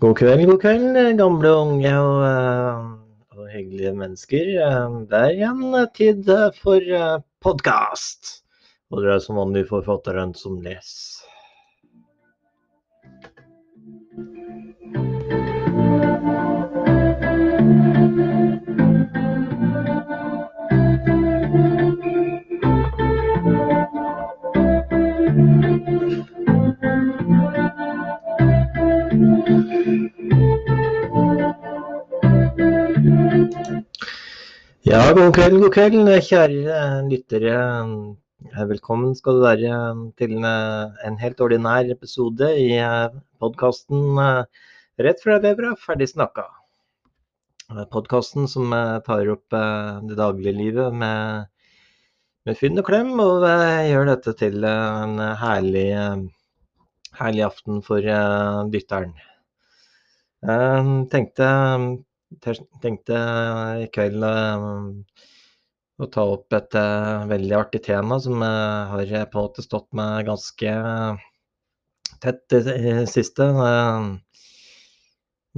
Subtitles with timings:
[0.00, 2.84] God kveld, god kveld, gamle, unge og, eh,
[3.36, 4.48] og hyggelige mennesker.
[4.68, 6.30] Eh, Det er igjen tid
[6.62, 6.80] for
[7.44, 8.42] podkast.
[8.90, 11.20] Og det er som vanlig forfatteren som leser.
[34.90, 37.58] Ja, god kveld, god kveld, kjære lyttere.
[38.66, 39.76] Velkommen skal du være
[40.18, 42.72] til en helt ordinær episode i
[43.38, 46.48] podkasten Rett fra levra, ferdig snakka.
[47.94, 48.74] Podkasten som
[49.06, 49.54] tar opp
[50.10, 51.46] det daglige livet med,
[52.50, 55.88] med fynd og klem, og gjør dette til en herlig,
[57.22, 58.02] herlig aften for
[58.74, 59.14] dytteren.
[60.42, 61.56] Jeg tenkte
[62.38, 63.20] tenkte
[63.82, 64.24] i kveld
[66.00, 66.76] å ta opp et
[67.30, 70.74] veldig artig tema som har på en måte stått meg ganske
[72.22, 73.50] tett i det siste.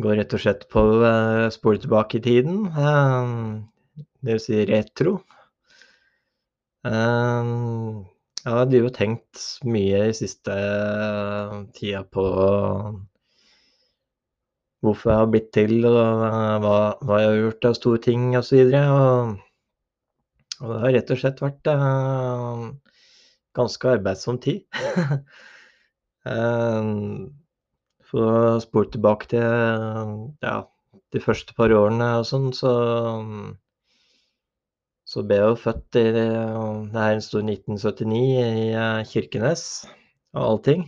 [0.02, 2.64] Går rett og slett på å spole tilbake i tiden,
[4.22, 5.18] det vil si retro.
[6.82, 10.54] Jeg har jo tenkt mye i siste
[11.76, 12.24] tida på
[14.82, 15.98] hvorfor jeg har blitt til, og
[16.64, 18.72] hva, hva jeg har gjort av store ting osv.
[18.80, 19.36] Og,
[20.60, 22.66] og det har rett og slett vært uh,
[23.58, 24.66] ganske arbeidsom tid.
[26.26, 26.82] uh,
[28.12, 29.42] for å spole tilbake til
[30.44, 30.56] ja,
[31.14, 32.72] de første par årene og sånn, så
[35.12, 36.28] så ble jeg jo født i det
[36.94, 38.20] her sto 1979
[38.64, 38.68] i
[39.10, 39.64] Kirkenes,
[40.32, 40.86] og allting.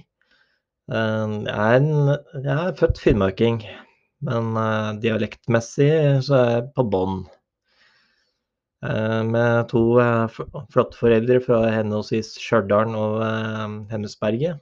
[0.89, 2.15] Jeg er, en,
[2.45, 3.59] jeg er født finnmarking,
[4.25, 5.91] men uh, dialektmessig
[6.27, 7.23] så er jeg på bånn.
[8.85, 10.27] Uh, med to uh,
[10.73, 13.23] flotte foreldre fra henholdsvis Stjørdal og
[13.93, 14.61] Hemnesberget.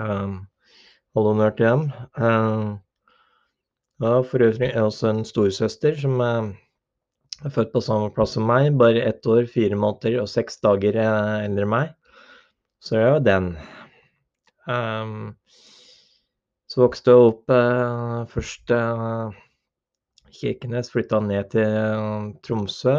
[0.00, 1.82] All honnør til dem.
[4.02, 8.70] Og for øvrig er også en storesøster som er født på samme plass som meg,
[8.80, 11.92] bare ett år, fire måneder og seks dager eldre enn meg.
[12.82, 13.52] Så det er jo den.
[14.66, 15.36] Um,
[16.72, 19.40] så vokste jeg opp eh, først eh,
[20.32, 22.94] Kirkenes, flytta ned til eh, Tromsø.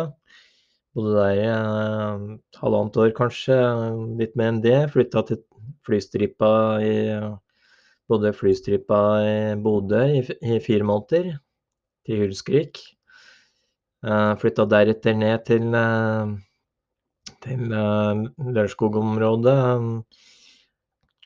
[0.94, 2.28] Bodde der eh,
[2.62, 3.58] halvannet år kanskje,
[4.20, 4.78] litt mer enn det.
[4.94, 5.42] Flytta til
[5.88, 6.52] flystripa
[6.86, 6.94] i
[8.12, 11.32] Bodde flystripa i Bodø i, i, fire måneder,
[12.06, 12.78] til Hulskrik.
[14.06, 16.36] Eh, flytta deretter ned til, eh,
[17.42, 18.22] til eh,
[18.54, 19.58] Lørenskog-området.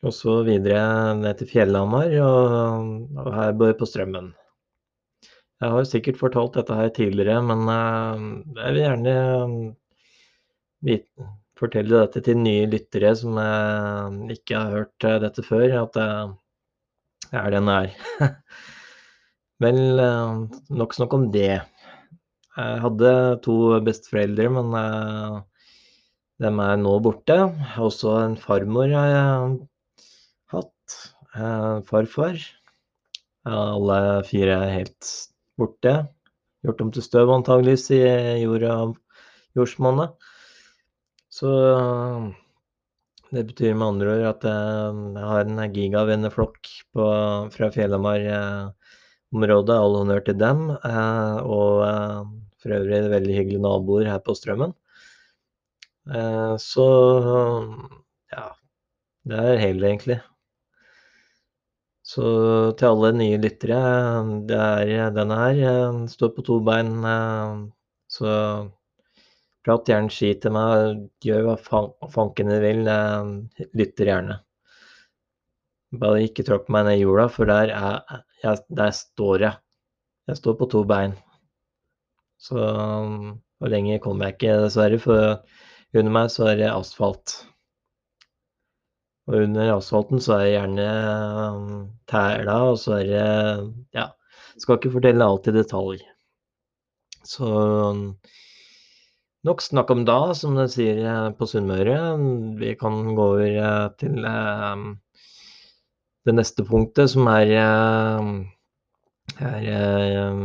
[0.06, 4.30] Og så videre ned til Fjellhamar, og, og her bor jeg på Strømmen.
[5.58, 8.26] Jeg har sikkert fortalt dette her tidligere, men uh,
[8.60, 9.14] jeg vil gjerne
[10.86, 17.40] vite, fortelle dette til nye lyttere som uh, ikke har hørt dette før, at det
[17.42, 17.96] er den er.
[19.66, 19.82] Vel,
[20.78, 21.56] nok snakk om det.
[21.58, 24.70] Jeg hadde to besteforeldre, men
[26.38, 27.40] de er nå borte.
[27.82, 29.77] Også en farmor har jeg Eh,
[31.88, 32.42] farfar.
[33.48, 35.12] Alle fire er helt
[35.60, 35.94] borte.
[36.66, 38.01] Gjort om til støv antageligvis i
[38.42, 38.95] jorda av
[39.57, 40.10] jordsmonnet.
[41.31, 41.50] Så
[43.31, 46.62] det betyr med andre ord at jeg har en gigavenneflokk
[46.95, 49.78] fra Fjellhamar-området.
[49.78, 50.60] All honnør til dem.
[50.75, 52.22] Eh, og eh,
[52.63, 54.72] for øvrig veldig hyggelige naboer her på Strømmen.
[56.63, 56.86] Så
[58.31, 58.45] ja,
[59.28, 60.18] det er hele, egentlig.
[62.07, 62.24] Så
[62.80, 63.80] til alle nye lyttere,
[64.48, 64.59] det
[64.95, 65.98] er denne her.
[66.07, 66.94] Står på to bein.
[68.07, 68.30] Så
[69.68, 71.01] prat gjerne ski til meg.
[71.25, 71.81] Gjør hva
[72.13, 72.88] fanken du vil.
[73.75, 74.39] Lytter gjerne.
[76.00, 79.59] Bare ikke tråkk meg ned i jorda, for der, er, jeg, der står jeg.
[80.27, 81.15] Jeg står på to bein.
[82.39, 82.63] Så
[83.57, 87.39] og lenge kommer jeg ikke, dessverre, for under meg så er det asfalt.
[89.28, 90.86] Og under asfalten så er det gjerne
[91.52, 91.72] um,
[92.08, 93.26] tæla, og så er det
[93.98, 94.06] Ja,
[94.58, 96.00] skal ikke fortelle alt i detalj.
[97.28, 97.50] Så
[99.48, 101.98] nok snakk om da, som det sier eh, på Sunnmøre.
[102.60, 104.86] Vi kan gå over eh, til eh,
[106.28, 107.52] det neste punktet, som er,
[109.40, 110.42] er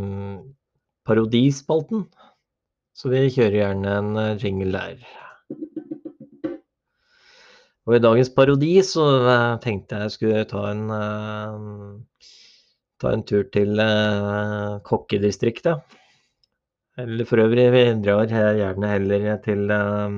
[1.06, 2.04] parodispalten.
[2.94, 5.21] Så vi kjører gjerne en jingle der.
[7.86, 12.28] Og i dagens parodi så uh, tenkte jeg skulle ta en uh,
[13.02, 15.98] ta en tur til uh, kokkedistriktet.
[17.00, 20.16] Eller for øvrig, vi drar gjerne heller til eh,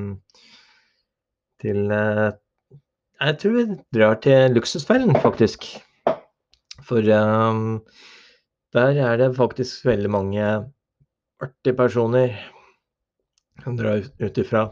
[1.63, 2.33] til eh,
[3.21, 5.65] Jeg tror vi drar til Luksusfellen, faktisk.
[6.83, 7.85] For um,
[8.75, 10.43] der er det faktisk veldig mange
[11.41, 12.35] artige personer
[13.63, 14.67] som drar ut ifra.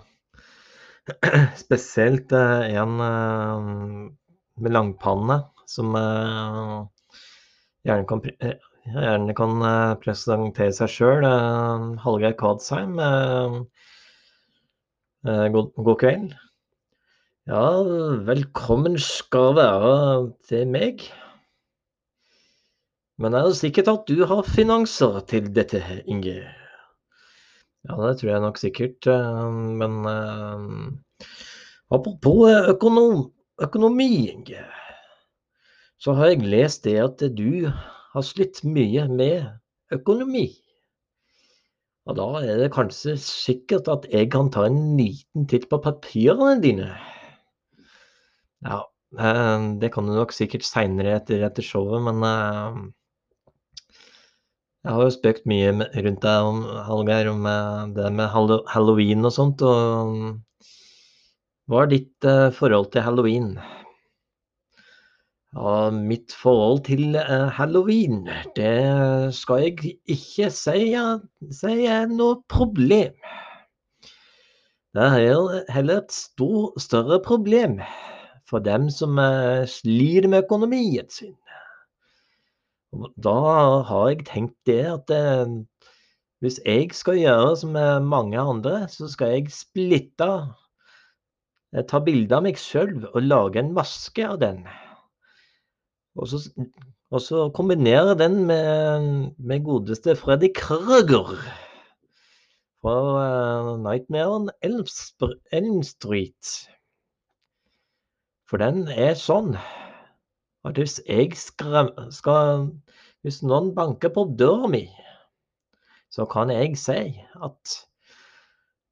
[1.57, 4.11] Spesielt uh, en uh,
[4.63, 6.87] med langpanne som uh,
[7.83, 8.23] gjerne kan,
[8.87, 9.65] gjerne kan
[10.03, 11.27] presentere seg sjøl.
[12.05, 12.95] Hallgeir Kvadsheim,
[15.25, 16.37] god, god kveld.
[17.51, 17.65] Ja,
[18.29, 19.93] velkommen skal være
[20.47, 21.03] til meg.
[23.19, 26.43] Men er det sikkert at du har finanser til dette, Inge?
[27.89, 29.07] Ja, det tror jeg nok sikkert.
[29.11, 29.47] Eh,
[29.81, 31.25] men uh,
[31.91, 33.25] apropos eh, økonom,
[33.63, 34.31] økonomi.
[36.03, 37.67] Så har jeg lest det at du
[38.13, 39.51] har slitt mye med
[39.95, 40.49] økonomi.
[42.07, 46.57] Og da er det kanskje sikkert at jeg kan ta en liten titt på papirene
[46.63, 46.89] dine.
[48.67, 48.83] Ja,
[49.79, 52.91] det kan du nok sikkert seinere etter, etter, showet, men
[54.83, 58.33] jeg har jo spøkt mye rundt deg om Hallgeir, om eh, det med
[58.73, 59.63] halloween og sånt.
[59.63, 60.65] og
[61.71, 63.53] Hva er ditt eh, forhold til halloween?
[65.53, 68.23] Ja, mitt forhold til uh, halloween,
[68.57, 73.13] det skal jeg ikke si, er noe problem.
[74.97, 77.77] Det er heller et stor, større problem
[78.49, 79.21] for dem som
[79.69, 81.37] sliter med økonomien sin.
[83.25, 83.37] Da
[83.89, 85.55] har jeg tenkt det at eh,
[86.45, 90.29] hvis jeg skal gjøre som mange andre, så skal jeg splitte
[91.73, 94.65] eh, Ta bilde av meg sjøl og lage en maske av den.
[96.21, 96.43] Og så,
[97.13, 101.37] og så kombinere den med, med godeste Freddy Krøger
[102.83, 102.97] fra
[103.73, 106.53] uh, Nightmare on Elm Street.
[108.51, 109.55] For den er sånn
[110.65, 111.93] at hvis jeg skal,
[113.23, 114.89] Hvis noen banker på døra mi,
[116.11, 117.75] så kan jeg si at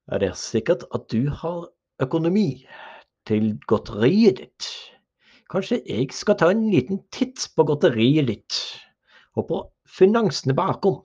[0.07, 1.67] er det sikkert at du har
[1.99, 2.63] økonomi
[3.27, 4.69] til godteriet ditt.
[5.51, 8.61] Kanskje jeg skal ta en liten titt på godteriet ditt,
[9.35, 9.61] og på
[9.99, 11.03] finansene bakom.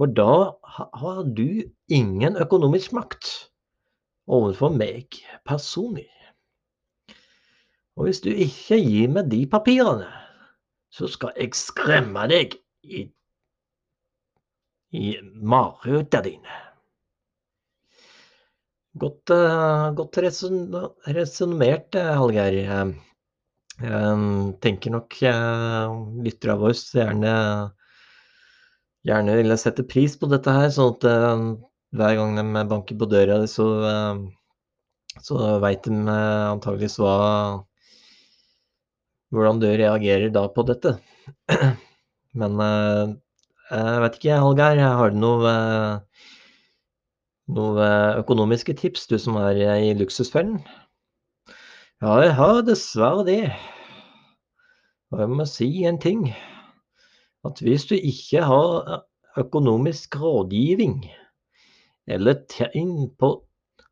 [0.00, 3.28] For da har du ingen økonomisk makt
[4.26, 6.08] overfor meg personlig.
[7.96, 10.08] Og hvis du ikke gir meg de papirene,
[10.92, 13.04] så skal jeg skremme deg i,
[14.96, 15.16] i
[15.52, 16.58] marerittene dine.
[19.00, 22.58] Godt, uh, godt resonnert, uh, Hallgeir.
[22.60, 22.92] Jeg
[23.88, 24.24] uh,
[24.64, 25.16] tenker nok
[26.24, 27.32] lyttere av oss gjerne,
[29.08, 31.08] gjerne ville sette pris på dette her, sånn at
[31.92, 33.66] hver gang de banker på døra, så,
[35.24, 37.16] så veit de antageligvis hva
[39.32, 40.96] hvordan du reagerer da på dette.
[42.40, 43.14] Men eh,
[43.72, 45.52] jeg vet ikke, Hallgeir, har du noe,
[47.56, 50.60] noe økonomiske tips, du som er i luksusfellen?
[52.02, 53.42] Ja, jeg har dessverre det.
[55.12, 56.26] Og jeg må si en ting.
[57.46, 59.02] At hvis du ikke har
[59.38, 61.06] økonomisk rådgivning,
[62.06, 63.32] eller tegn på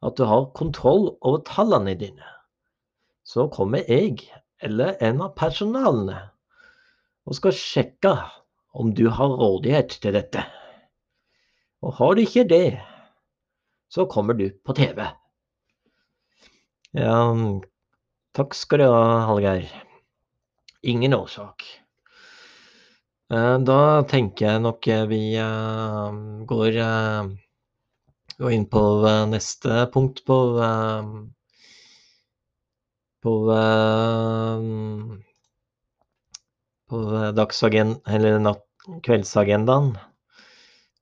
[0.02, 2.26] at du har kontroll over tallene dine,
[3.24, 4.18] så kommer jeg
[4.60, 6.20] eller en av personalene
[7.26, 8.14] og skal sjekke
[8.76, 10.44] om du har rådighet til dette.
[11.80, 12.78] Og har du ikke det,
[13.90, 15.04] så kommer du på TV.
[16.96, 17.20] Ja,
[18.36, 19.68] takk skal du ha, Hallgeir.
[20.82, 21.66] Ingen årsak.
[23.30, 27.28] Eh, da tenker jeg nok vi eh, går, eh,
[28.42, 28.82] går inn på
[29.30, 30.38] neste punkt på
[33.24, 34.68] på eh,
[36.90, 37.00] på
[37.36, 38.60] dagsagendaen,
[39.06, 39.92] kveldsagendaen.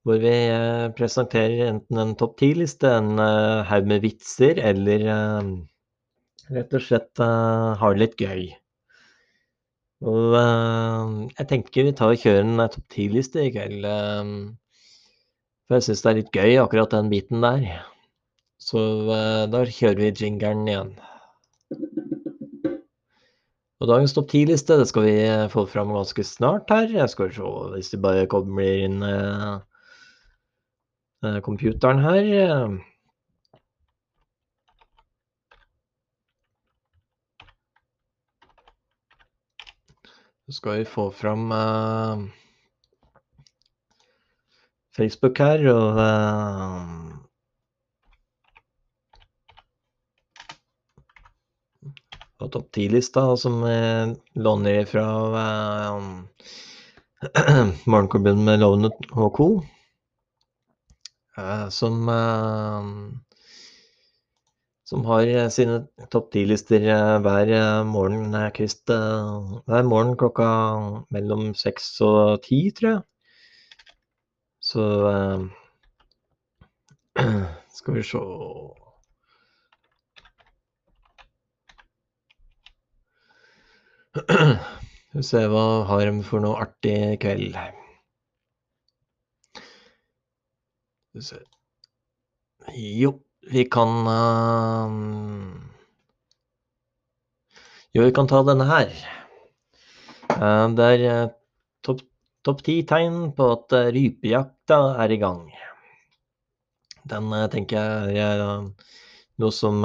[0.06, 3.18] Hvor vi eh, presenterer enten en topp ti-liste, en
[3.70, 5.04] haug med vitser, eller
[6.48, 8.46] rett og slett har det litt gøy.
[10.08, 13.84] Og jeg tenker vi tar og kjører en topp ti-liste i kveld.
[15.66, 17.66] for jeg syns det er litt gøy, akkurat den biten der.
[18.62, 18.80] Så
[19.52, 20.94] da kjører vi jingeren igjen.
[23.78, 26.88] Og dagens topp ti-liste det skal vi eh, få fram ganske snart her.
[26.90, 29.60] Jeg skal se hvis det bare kommer inn uh,
[31.22, 32.26] uh, computeren her.
[40.48, 42.26] Så skal vi få fram uh,
[44.98, 47.27] Facebook her, og
[52.38, 55.06] Og topp ti-lista, som eh, låner fra
[57.90, 59.48] Morgenklubben med Lovende og co.
[61.70, 62.08] som
[64.88, 70.48] som har eh, sine topp ti-lister eh, hver eh, morgen, kvist, hver morgen klokka
[71.12, 73.02] mellom seks og ti, tror jeg.
[74.68, 74.84] Så
[77.78, 78.22] skal vi se
[84.18, 87.56] Skal vi se hva har de for noe artig i kveld.
[91.08, 91.40] Skal vi se
[92.98, 93.16] Jo.
[93.48, 94.90] Vi kan uh,
[97.94, 98.90] Jo, vi kan ta denne her.
[100.34, 101.30] Uh, det er uh,
[101.86, 102.02] topp
[102.44, 105.40] top ti tegn på at rypejakta er i gang.
[107.08, 108.44] Den tenker jeg er
[109.40, 109.80] noe som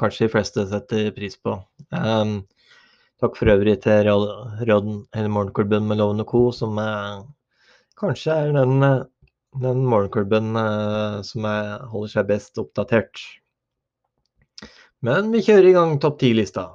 [0.00, 1.58] kanskje de fleste setter pris på.
[1.92, 2.38] Um,
[3.22, 6.80] takk for øvrig til Morgenklubben med Loven og Co., som
[7.96, 8.80] kanskje er den
[9.60, 13.22] den morgenklubben eh, som er, holder seg best oppdatert.
[15.04, 16.68] Men vi kjører i gang topp ti-lista.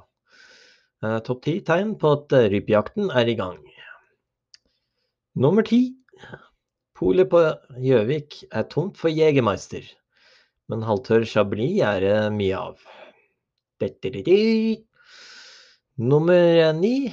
[1.04, 3.60] Eh, topp ti tegn på at eh, rypejakten er i gang.
[5.38, 5.84] Nummer ti.
[6.98, 7.40] Polet på
[7.82, 9.82] Gjøvik er tomt for Jegermeister,
[10.70, 12.84] men halvtørr Chablis er det mye av.
[16.02, 17.12] Nummer ni.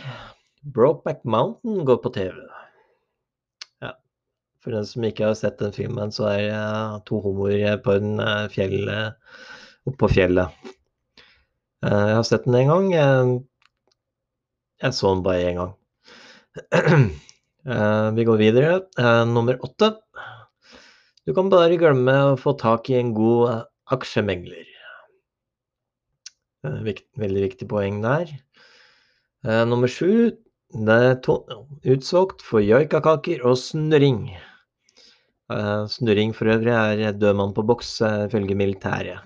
[0.65, 2.49] Brokeback Mountain går på TV.
[4.59, 8.19] For den som ikke har sett den filmen, så er det to homoer på en
[8.19, 9.37] eh, fjell eh,
[9.87, 10.51] oppå fjellet.
[11.85, 12.89] Eh, jeg har sett den en gang.
[14.83, 15.73] Jeg så den bare én gang.
[18.17, 18.75] Vi går videre.
[19.29, 19.93] Nummer åtte.
[21.27, 24.67] Du kan bare glemme å få tak i en god aksjemegler.
[26.63, 28.31] Veldig viktig poeng der.
[29.43, 30.35] Nummer sju.
[30.69, 31.15] Det er
[31.93, 34.27] utsolgt for joikakaker og snurring.
[35.49, 39.23] Uh, snurring for øvrig er død mann på boks, uh, ifølge militæret.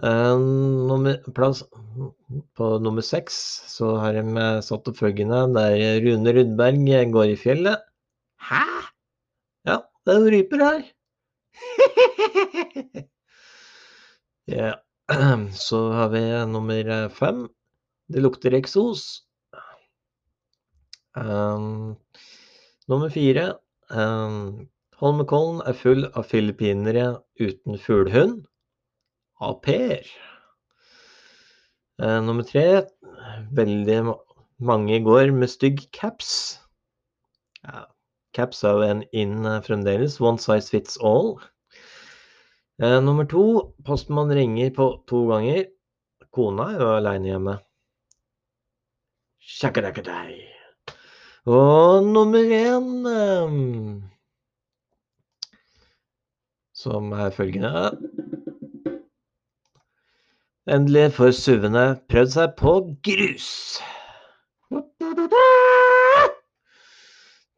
[0.00, 1.62] Nummer, plass,
[2.56, 3.34] på nummer seks
[3.68, 7.82] så har de satt opp følgende der Rune Rudberg går i fjellet.
[8.40, 8.64] Hæ?
[9.68, 9.76] Ja,
[10.06, 10.82] det er ryper her.
[14.56, 14.72] ja.
[15.66, 17.48] Så har vi nummer fem.
[18.10, 19.22] Det lukter eksos.
[21.18, 21.96] Um,
[22.90, 23.52] nummer fire
[23.90, 24.68] Um,
[25.00, 27.06] Holmenkollen er full av filippinere
[27.40, 28.44] uten fuglehund.
[29.40, 29.56] Au.
[32.00, 32.84] Uh, nummer tre
[33.56, 33.96] veldig
[34.60, 36.60] mange går med stygg caps.
[37.64, 37.86] Ja,
[38.36, 40.20] caps er jo en inn uh, fremdeles.
[40.20, 41.40] One size fits all.
[42.80, 45.64] Uh, nummer to postmann ringer på to ganger.
[46.30, 47.58] Kona er jo aleine hjemme.
[49.50, 50.36] Shakadakadai.
[51.50, 53.06] Og nummer én
[56.74, 57.90] Som er følgende
[60.70, 62.74] Endelig får SUV-ene prøvd seg på
[63.08, 63.48] grus.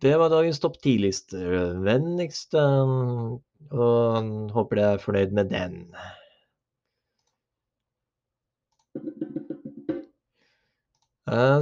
[0.02, 1.42] Det var dagens topp ti-liste.
[1.84, 3.42] Vennligst og
[4.56, 5.76] håper dere er fornøyd med den.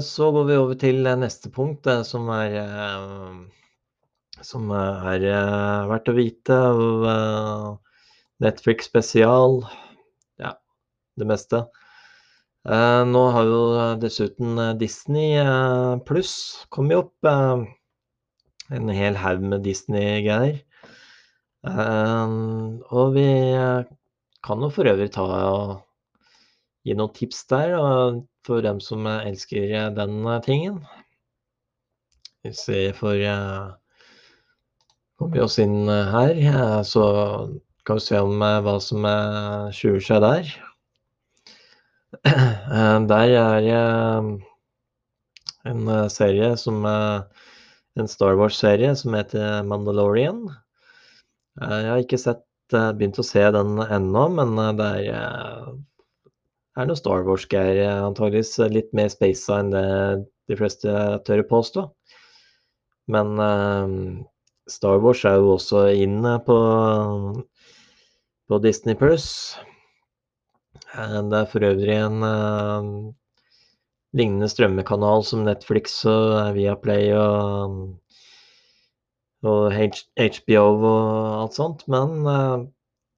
[0.02, 3.34] Så går vi over til neste punkt, eh, som er eh,
[4.42, 5.24] som er
[5.90, 6.56] verdt å vite
[8.40, 9.60] Netflix spesial.
[10.40, 10.54] Ja,
[11.20, 11.60] det meste.
[12.64, 13.60] Nå har jo
[14.00, 15.36] dessuten Disney
[16.08, 16.32] pluss
[16.72, 17.28] kommet opp.
[18.72, 20.62] En hel haug med Disney-greier.
[21.68, 23.28] Og vi
[24.40, 25.76] kan jo for øvrig ta og
[26.88, 27.76] gi noen tips der
[28.46, 30.80] for dem som elsker den tingen.
[32.42, 33.16] Vi ser for
[35.20, 36.32] Kommer vi oss inn her,
[36.88, 37.04] så
[37.84, 39.04] kan vi se om hva som
[39.76, 40.52] skjuler seg der.
[43.10, 43.68] Der er
[45.68, 50.46] en serie som En Star Wars-serie som heter Mandalorian.
[51.60, 55.72] Jeg har ikke sett, begynt å se den ennå, men det er
[56.80, 57.78] er noe Star Wars-greier.
[57.84, 59.86] Eh, antageligvis litt mer spasa enn det
[60.50, 60.92] de fleste
[61.26, 61.86] tør å påstå.
[63.10, 64.22] Men uh,
[64.70, 66.58] Star Wars er jo også inne på,
[68.50, 69.28] på Disney Plus.
[70.90, 72.90] Det er for øvrig en uh,
[74.18, 77.76] lignende strømmekanal som Netflix og Viaplay og,
[79.46, 81.10] og HBO og
[81.44, 82.26] alt sånt, men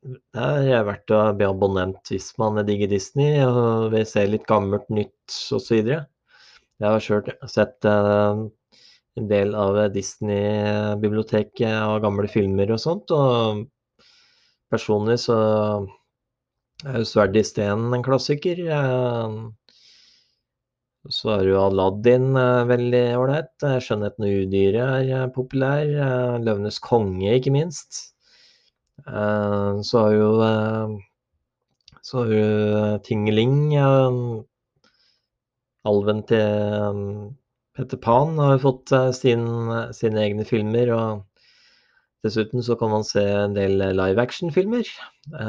[0.03, 4.89] det er verdt å bli abonnent hvis man digger Disney og vil se litt gammelt,
[4.91, 5.93] nytt osv.
[5.93, 8.49] Jeg har sjøl sett en
[9.31, 13.63] del av Disney-biblioteket og gamle filmer og sånt, og
[14.73, 15.39] personlig så
[16.83, 18.59] er jo Sverd i stenen' en klassiker.
[21.13, 22.33] Så er jo Aladdin
[22.71, 23.55] veldig ålreit.
[23.63, 25.87] 'Skjønnheten og udyret' er populær.
[26.43, 28.12] 'Løvenes konge', ikke minst.
[29.03, 30.29] Så har jo
[32.03, 33.77] så har du Tingeling.
[35.87, 37.13] Alven til
[37.77, 39.47] Peter Pan har fått sin,
[39.95, 40.91] sine egne filmer.
[40.93, 41.23] og
[42.27, 44.87] Dessuten så kan man se en del live action-filmer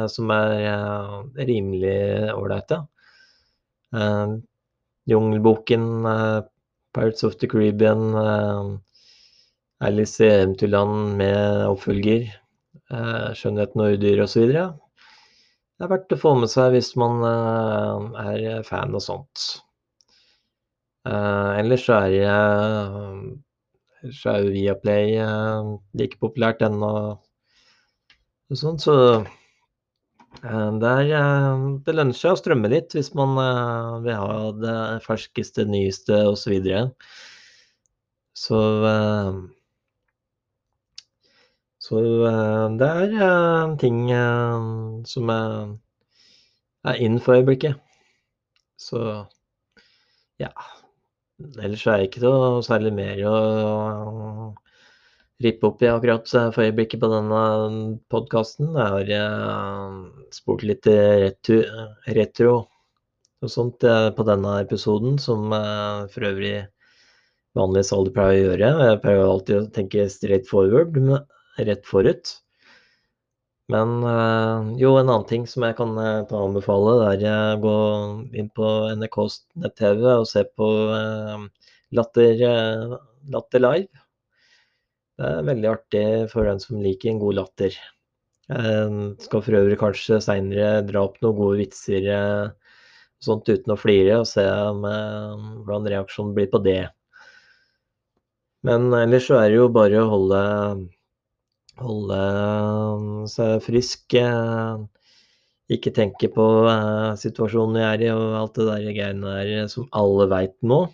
[0.10, 2.79] som er rimelig ålreite.
[5.10, 5.89] Jungelboken,
[6.93, 8.79] Pirates of the Caribbean,
[9.82, 12.29] Alice i Eventyrland med oppfølger,
[13.38, 14.53] Skjønnheten og udyret osv.
[14.53, 19.45] Det er verdt å få med seg hvis man er fan av sånt.
[21.03, 22.19] Ellers så er
[24.12, 25.15] så er jo Viaplay
[25.99, 26.91] like populært ennå
[28.51, 28.95] og sånt, så
[30.43, 31.12] det, er,
[31.86, 33.38] det lønner seg å strømme litt hvis man
[34.03, 36.41] vil ha det ferskeste, nyeste osv.
[36.43, 36.82] Så, videre.
[38.38, 38.60] så
[41.84, 42.00] Så
[42.80, 44.06] det er ting
[45.10, 47.76] som er in for øyeblikket.
[48.80, 49.02] Så
[50.39, 50.52] ja.
[51.60, 53.36] Ellers er det ikke noe særlig mer å
[55.43, 56.24] rippe opp i akkurat
[56.56, 57.41] for øyeblikket på denne
[58.13, 58.72] podkasten.
[58.80, 60.00] Jeg har
[60.32, 61.60] spurt litt retro,
[62.15, 62.56] retro
[63.43, 66.62] og sånt på denne episoden, som for øvrig
[67.60, 68.74] vanligvis aldri pleier å gjøre.
[68.88, 70.96] Jeg pleier alltid å tenke straight forward,
[71.58, 72.39] rett forut.
[73.72, 74.02] Men
[74.78, 77.76] jo, en annen ting som jeg kan ta og anbefale, det er å gå
[78.36, 80.68] inn på NRKs nett-TV og se på
[81.94, 82.39] Latter,
[83.30, 84.04] latter live.
[85.13, 87.76] Det er veldig artig for den som liker en god latter.
[88.50, 92.10] Jeg skal for øvrig kanskje seinere dra opp noen gode vitser
[93.24, 96.82] sånt uten å flire, og se hvordan reaksjonen blir på det.
[98.68, 100.42] Men ellers så er det jo bare å holde,
[101.81, 102.19] holde
[103.31, 104.17] seg frisk.
[105.73, 106.45] Ikke tenke på
[107.21, 110.86] situasjonen vi er i og alt det der greiene der som alle veit nå.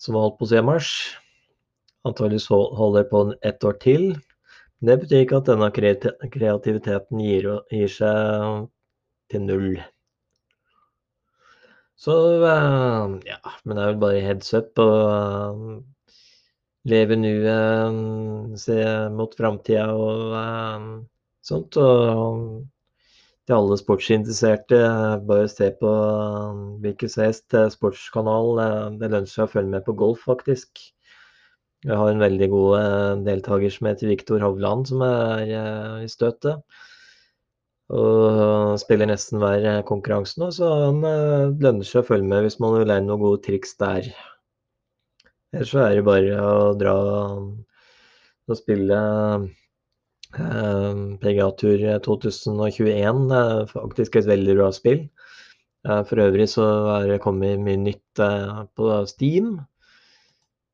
[0.00, 0.92] Som har holdt på siden mars
[2.06, 4.04] Antakeligvis holder på ett år til.
[4.86, 8.68] Det betyr ikke at denne kreativiteten gir, gir seg
[9.32, 9.80] til null.
[11.98, 12.14] Så
[13.26, 15.64] ja, men det er vel bare heads up og
[16.86, 18.78] leve nuet, se
[19.14, 20.88] mot framtida og uh,
[21.46, 21.78] sånt.
[21.82, 22.64] Og
[23.46, 24.80] til alle sportsinteresserte,
[25.28, 25.92] bare se på
[26.82, 28.58] hvilken som helst sportskanal.
[28.98, 30.82] Det lønner seg å følge med på golf, faktisk.
[31.86, 36.08] Vi har en veldig god eh, deltaker som heter Viktor Hovland, som er eh, i
[36.10, 36.64] støtet.
[37.94, 42.58] Og spiller nesten hver eh, konkurranse nå, så han lønner seg å følge med hvis
[42.62, 44.08] man vil lære noen gode triks der.
[45.56, 46.96] Ellers så er det bare å dra
[48.46, 48.98] og spille
[50.36, 53.22] PGA-tur 2021.
[53.30, 55.06] Det er faktisk et veldig bra spill.
[55.86, 56.66] For øvrig så
[56.98, 58.20] er det kommet mye nytt
[58.76, 59.54] på Steam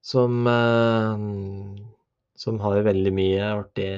[0.02, 1.16] som, eh,
[2.36, 3.90] som har veldig mye artig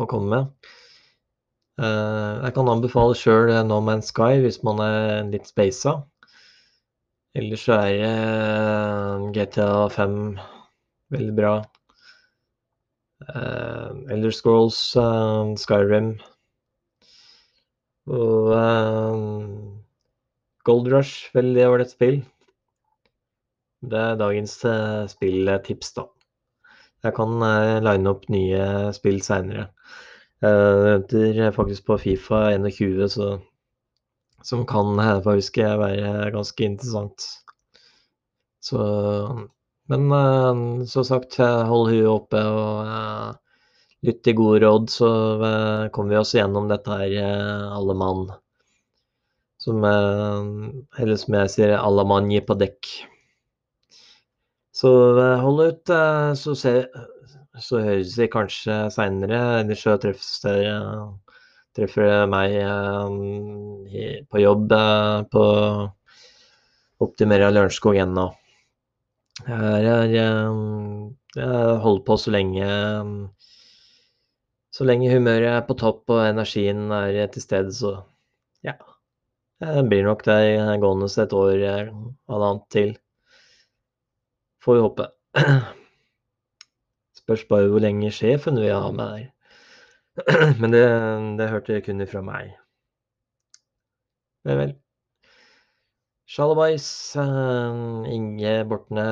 [0.00, 0.72] å komme med.
[1.76, 5.98] Eh, jeg kan anbefale sjøl No Man's Sky hvis man er litt speisa.
[7.36, 10.14] Ellers så er eh, GTA 5
[11.12, 11.56] veldig bra.
[13.26, 14.78] Elder Scrolls,
[15.62, 16.10] Skyrim
[18.06, 18.52] og
[20.66, 22.20] Gold Rush, veldig ålreit spill.
[23.86, 26.06] Det er dagens uh, spilltips, da.
[27.06, 28.62] Jeg kan uh, line opp nye
[28.96, 29.68] spill seinere.
[30.42, 33.28] Uh, venter faktisk på Fifa 21, så,
[34.46, 37.26] som kan faktisk være ganske interessant.
[38.62, 38.78] Så
[39.90, 43.60] Men uh, som sagt, hold huet oppe og uh,
[44.06, 47.14] lytt til gode råd, så uh, kommer vi oss gjennom dette her,
[47.70, 48.24] alle mann.
[49.62, 52.90] Som, eller som jeg sier, alle mann gir på dekk.
[54.76, 56.72] Så eh, hold ut, eh, så, se,
[57.64, 59.38] så høres vi kanskje seinere.
[59.62, 60.74] Eller så treffes dere
[61.76, 62.56] treffer meg
[64.30, 64.72] på jobb
[65.32, 65.44] på
[67.04, 68.30] Optimera Lørenskog ennå.
[69.46, 70.24] Har jeg
[71.84, 72.68] holder på så lenge
[74.72, 77.98] Så lenge humøret er på topp og energien er til stede, så
[78.64, 78.74] ja.
[79.60, 81.62] Det blir nok der gående et år
[82.28, 82.96] halvannet til.
[84.64, 85.06] Får vi håpe.
[87.20, 89.35] Spørs bare hvor lenge sjefen vil ha meg der.
[90.60, 90.84] Men det,
[91.38, 92.54] det hørte kun ifra meg.
[94.44, 94.72] Vel, vel.
[96.26, 96.86] Sjalabais.
[98.16, 99.06] Inge Bortne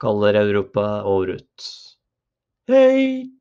[0.00, 1.70] kaller Europa over ut.
[2.68, 3.35] Hei!